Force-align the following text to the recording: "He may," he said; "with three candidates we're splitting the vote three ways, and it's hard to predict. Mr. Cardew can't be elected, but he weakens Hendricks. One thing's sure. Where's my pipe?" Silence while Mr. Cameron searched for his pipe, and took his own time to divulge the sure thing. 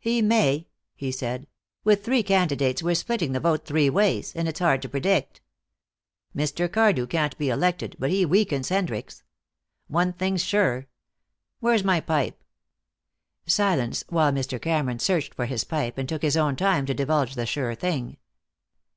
"He 0.00 0.22
may," 0.22 0.66
he 0.96 1.12
said; 1.12 1.46
"with 1.84 2.04
three 2.04 2.24
candidates 2.24 2.82
we're 2.82 2.96
splitting 2.96 3.30
the 3.30 3.38
vote 3.38 3.64
three 3.64 3.88
ways, 3.88 4.34
and 4.34 4.48
it's 4.48 4.58
hard 4.58 4.82
to 4.82 4.88
predict. 4.88 5.40
Mr. 6.34 6.68
Cardew 6.68 7.06
can't 7.06 7.38
be 7.38 7.48
elected, 7.48 7.94
but 7.96 8.10
he 8.10 8.26
weakens 8.26 8.70
Hendricks. 8.70 9.22
One 9.86 10.12
thing's 10.12 10.42
sure. 10.42 10.88
Where's 11.60 11.84
my 11.84 12.00
pipe?" 12.00 12.42
Silence 13.46 14.02
while 14.08 14.32
Mr. 14.32 14.60
Cameron 14.60 14.98
searched 14.98 15.32
for 15.32 15.46
his 15.46 15.62
pipe, 15.62 15.96
and 15.96 16.08
took 16.08 16.22
his 16.22 16.36
own 16.36 16.56
time 16.56 16.84
to 16.86 16.92
divulge 16.92 17.36
the 17.36 17.46
sure 17.46 17.76
thing. 17.76 18.16